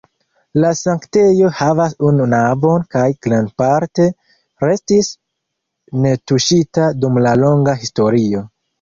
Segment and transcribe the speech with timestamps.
[0.61, 4.09] La sanktejo havas unu navon kaj grandparte
[4.67, 5.13] restis
[6.09, 8.47] netuŝita dum la longa historio.